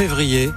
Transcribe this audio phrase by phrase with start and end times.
[0.00, 0.50] février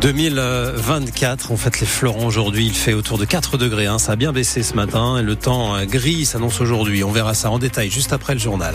[0.00, 1.50] 2024.
[1.50, 2.64] On fête les fleurons aujourd'hui.
[2.64, 3.84] Il fait autour de 4 degrés.
[3.84, 3.98] Hein.
[3.98, 5.18] Ça a bien baissé ce matin.
[5.18, 7.04] Et le temps euh, gris s'annonce aujourd'hui.
[7.04, 8.74] On verra ça en détail juste après le journal.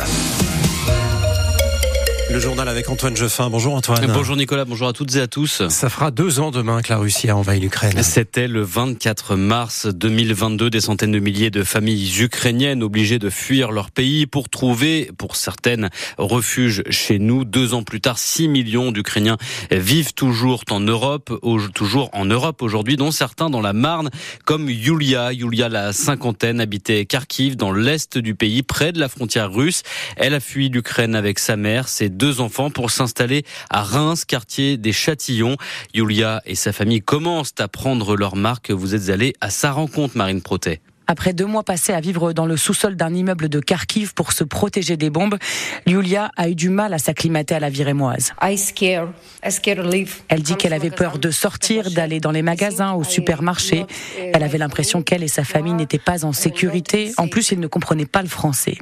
[2.34, 3.52] Le journal avec Antoine Jeffin.
[3.52, 4.12] Bonjour Antoine.
[4.12, 5.68] Bonjour Nicolas, bonjour à toutes et à tous.
[5.70, 8.02] Ça fera deux ans demain que la Russie a envahi l'Ukraine.
[8.02, 10.72] C'était le 24 mars 2022.
[10.72, 15.36] Des centaines de milliers de familles ukrainiennes obligées de fuir leur pays pour trouver, pour
[15.36, 17.46] certaines, refuge chez nous.
[17.46, 19.38] Deux ans plus tard, 6 millions d'Ukrainiens
[19.70, 21.32] vivent toujours en Europe,
[21.76, 24.10] toujours en Europe aujourd'hui, dont certains dans la Marne,
[24.44, 25.34] comme Yulia.
[25.34, 29.84] Yulia, la cinquantaine, habitait Kharkiv, dans l'est du pays, près de la frontière russe.
[30.18, 34.24] Elle a fui l'Ukraine avec sa mère, ses deux deux enfants pour s'installer à Reims,
[34.24, 35.58] quartier des Châtillons.
[35.94, 38.72] Yulia et sa famille commencent à prendre leur marque.
[38.72, 40.80] Vous êtes allé à sa rencontre, Marine Protet.
[41.08, 44.44] Après deux mois passés à vivre dans le sous-sol d'un immeuble de Kharkiv pour se
[44.44, 45.38] protéger des bombes,
[45.86, 48.34] Yulia a eu du mal à s'acclimater à la vie rémoise.
[48.42, 53.86] Elle dit qu'elle avait peur de sortir, d'aller dans les magasins, au supermarché.
[54.34, 57.12] Elle avait l'impression qu'elle et sa famille n'étaient pas en sécurité.
[57.18, 58.78] En plus, ils ne comprenaient pas le français.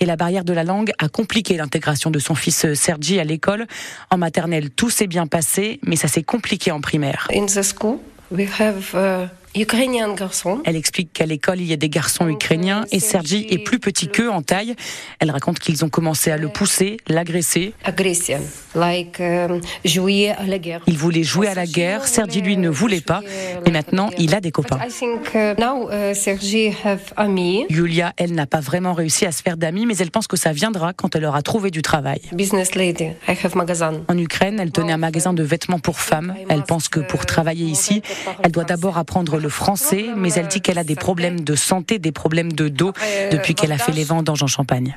[0.00, 3.66] Et la barrière de la langue a compliqué l'intégration de son fils Sergi à l'école.
[4.10, 7.28] En maternelle, tout s'est bien passé, mais ça s'est compliqué en primaire.
[8.30, 9.43] Ukrainien garçon.
[10.64, 14.08] Elle explique qu'à l'école, il y a des garçons ukrainiens et Sergi est plus petit
[14.08, 14.74] qu'eux en taille.
[15.20, 17.72] Elle raconte qu'ils ont commencé à le pousser, l'agresser.
[18.76, 19.60] Euh.
[20.86, 23.20] Il voulait jouer à la guerre, Sergi lui ne voulait pas.
[23.64, 24.80] Et maintenant, il a des copains.
[24.82, 25.54] Uh,
[27.28, 27.66] uh.
[27.70, 30.52] Yulia, elle n'a pas vraiment réussi à se faire d'amis, mais elle pense que ça
[30.52, 32.20] viendra quand elle aura trouvé du travail.
[34.08, 36.34] En Ukraine, elle tenait un magasin de vêtements pour femmes.
[36.48, 38.02] Elle pense que pour travailler ici,
[38.42, 41.98] elle doit d'abord apprendre le français, mais elle dit qu'elle a des problèmes de santé,
[41.98, 42.92] des problèmes de dos
[43.30, 44.96] depuis qu'elle a fait les vendanges en Champagne.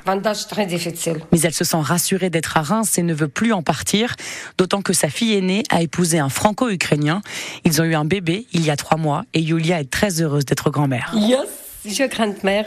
[1.32, 4.16] Mais elle se sent rassurée d'être à Reims et ne veut plus en partir,
[4.56, 7.20] d'autant que sa fille aînée a épousé un franco-ukrainien.
[7.64, 10.46] Ils ont eu un bébé il y a trois mois et Yulia est très heureuse
[10.46, 11.12] d'être grand-mère.
[11.14, 11.67] Yes.
[11.84, 12.66] Je grande-mère.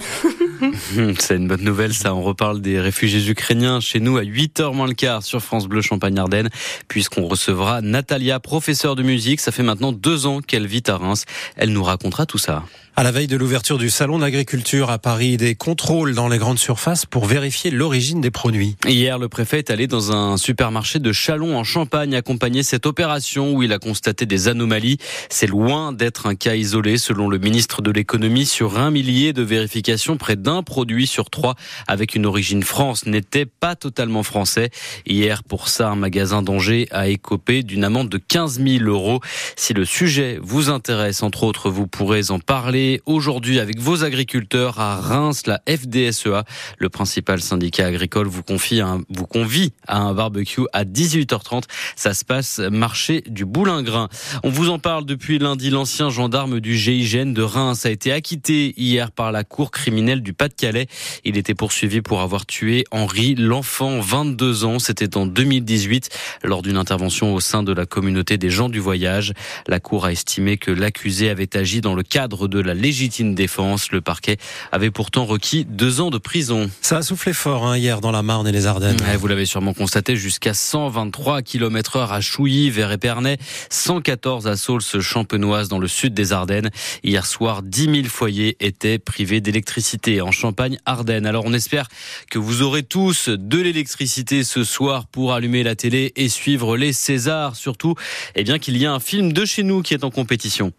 [1.20, 2.16] C'est une bonne nouvelle, ça.
[2.16, 5.82] On reparle des réfugiés ukrainiens chez nous à 8h moins le quart sur France Bleu
[5.82, 6.50] Champagne-Ardenne,
[6.88, 9.42] puisqu'on recevra Natalia, professeure de musique.
[9.42, 11.26] Ça fait maintenant deux ans qu'elle vit à Reims.
[11.58, 12.64] Elle nous racontera tout ça.
[12.98, 16.60] À la veille de l'ouverture du salon d'agriculture à Paris, des contrôles dans les grandes
[16.60, 18.76] surfaces pour vérifier l'origine des produits.
[18.86, 23.54] Hier, le préfet est allé dans un supermarché de Chalon en Champagne accompagner cette opération
[23.54, 24.98] où il a constaté des anomalies.
[25.30, 29.42] C'est loin d'être un cas isolé selon le ministre de l'économie sur un millier de
[29.42, 30.16] vérifications.
[30.16, 31.56] Près d'un produit sur trois
[31.88, 34.70] avec une origine France n'était pas totalement français.
[35.08, 39.22] Hier, pour ça, un magasin d'Angers a écopé d'une amende de 15 000 euros.
[39.56, 44.80] Si le sujet vous intéresse, entre autres, vous pourrez en parler aujourd'hui avec vos agriculteurs
[44.80, 46.44] à Reims, la FDSEA,
[46.78, 51.64] le principal syndicat agricole, vous confie un, vous convie à un barbecue à 18h30.
[51.96, 54.10] Ça se passe marché du Boulingrin.
[54.44, 55.72] On vous en parle depuis lundi.
[55.72, 60.34] L'ancien gendarme du GIGN de Reims a été acquitté hier par la cour criminelle du
[60.34, 60.88] Pas-de-Calais.
[61.24, 64.80] Il était poursuivi pour avoir tué Henri L'Enfant, 22 ans.
[64.80, 66.10] C'était en 2018
[66.44, 69.32] lors d'une intervention au sein de la communauté des gens du voyage.
[69.68, 73.92] La cour a estimé que l'accusé avait agi dans le cadre de la légitime défense.
[73.94, 74.38] Le parquet
[74.74, 76.70] avait pourtant requis deux ans de prison.
[76.82, 79.02] Ça a soufflé fort hein, hier dans la Marne et les Ardennes.
[79.18, 83.38] vous l'avez sûrement constaté, jusqu'à 123 km heure à Chouilly, vers Épernay,
[83.70, 86.72] 114 à Saulce champenoise dans le sud des Ardennes.
[87.04, 91.26] Hier soir, 10 000 foyers étaient privés d'électricité en Champagne-Ardennes.
[91.26, 91.88] Alors on espère
[92.30, 96.94] que vous aurez tous de l'électricité ce soir pour allumer la télé et suivre les
[96.94, 97.56] Césars.
[97.56, 97.96] Surtout,
[98.36, 100.72] eh bien qu'il y a un film de chez nous qui est en compétition.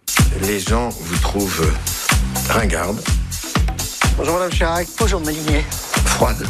[0.42, 1.72] Les gens vous trouvent
[2.48, 3.00] ringarde.
[4.16, 4.88] Bonjour Madame Chirac.
[4.98, 5.64] Bonjour Malinier.
[6.06, 6.46] Froide.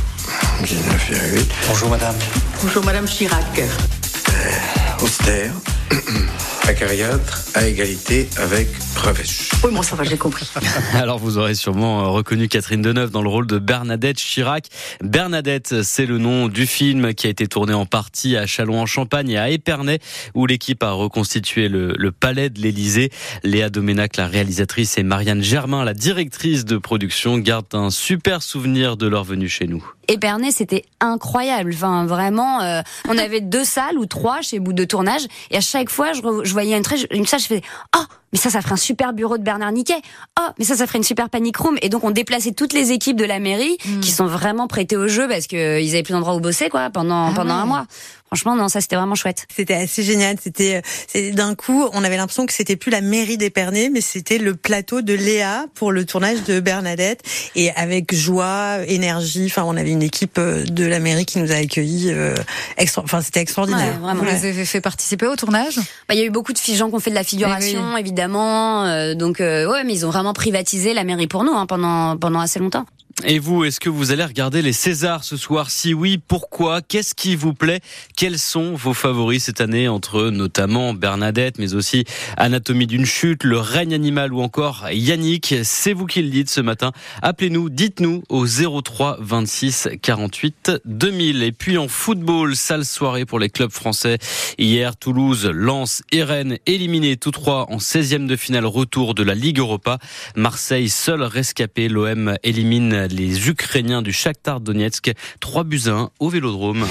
[0.63, 1.45] 19,8.
[1.69, 2.17] Bonjour Madame.
[2.63, 3.59] Bonjour Madame Chirac.
[3.59, 5.53] Euh, austère.
[6.69, 9.51] Acariâtre à égalité avec Revêche.
[9.65, 10.49] Oui, bon, ça va, j'ai compris.
[10.95, 14.67] Alors, vous aurez sûrement euh, reconnu Catherine Deneuve dans le rôle de Bernadette Chirac.
[15.03, 19.39] Bernadette, c'est le nom du film qui a été tourné en partie à Châlons-en-Champagne et
[19.39, 19.99] à Épernay,
[20.35, 23.11] où l'équipe a reconstitué le, le palais de l'Élysée.
[23.43, 28.97] Léa Doménac, la réalisatrice, et Marianne Germain, la directrice de production, gardent un super souvenir
[28.97, 29.85] de leur venue chez nous.
[30.09, 31.73] Épernay, c'était incroyable.
[31.75, 35.61] Enfin, vraiment, euh, on avait deux salles ou trois chez bout de tournage, et à
[35.61, 37.63] chaque fois, je, je voyais une, très, une salle, je faisais,
[37.97, 40.01] oh, mais ça, ça ferait un super bureau de Bernard Niquet.
[40.41, 41.77] Oh, mais ça, ça ferait une super panic room.
[41.83, 44.01] Et donc, on déplaçait toutes les équipes de la mairie Mm.
[44.01, 46.91] qui sont vraiment prêtées au jeu parce que ils avaient plus d'endroit où bosser, quoi,
[46.91, 47.63] pendant, Ah pendant ouais.
[47.63, 47.87] un mois.
[48.27, 49.45] Franchement, non, ça, c'était vraiment chouette.
[49.55, 50.37] C'était assez génial.
[50.43, 54.01] C'était, euh, c'est- d'un coup, on avait l'impression que c'était plus la mairie d'Épernay, mais
[54.01, 57.21] c'était le plateau de Léa pour le tournage de Bernadette.
[57.57, 59.45] Et avec joie, énergie.
[59.51, 62.11] Enfin, on avait une équipe euh, de la mairie qui nous a accueillis.
[62.11, 62.35] euh,
[62.79, 63.93] extra, enfin, c'était extraordinaire.
[63.97, 64.23] Ouais, vraiment.
[64.23, 64.33] Vous Ouais.
[64.41, 65.77] les avez fait participer au tournage?
[66.09, 68.22] Bah, il y a eu beaucoup de gens qui ont fait de la figuration, évidemment.
[68.31, 72.17] Euh, donc, euh, ouais, mais ils ont vraiment privatisé la mairie pour nous hein, pendant
[72.17, 72.87] pendant assez longtemps.
[73.25, 75.71] Et vous, est-ce que vous allez regarder les Césars ce soir?
[75.71, 76.83] Si oui, pourquoi?
[76.83, 77.81] Qu'est-ce qui vous plaît?
[78.17, 82.05] Quels sont vos favoris cette année entre notamment Bernadette, mais aussi
[82.37, 85.55] Anatomie d'une chute, Le règne animal ou encore Yannick?
[85.63, 86.93] C'est vous qui le dites ce matin.
[87.23, 91.43] Appelez-nous, dites-nous au 03 26 48 2000.
[91.43, 94.19] Et puis en football, sale soirée pour les clubs français.
[94.59, 99.35] Hier, Toulouse, Lens et Rennes éliminés tous trois en 16e de finale retour de la
[99.35, 99.99] Ligue Europa.
[100.35, 105.13] Marseille, seul rescapé, l'OM élimine les Ukrainiens du Shakhtar Donetsk.
[105.41, 106.87] 3 buts à 1 au Vélodrome.